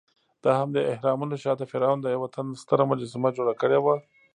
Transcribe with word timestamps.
دهمدې 0.45 0.81
اهرامونو 0.93 1.35
شاته 1.43 1.65
فرعون 1.71 1.99
د 2.01 2.07
یوه 2.15 2.27
تن 2.35 2.47
ستره 2.61 2.83
مجسمه 2.91 3.29
جوړه 3.37 3.53
کړې 3.61 3.79
وه. 3.83 3.95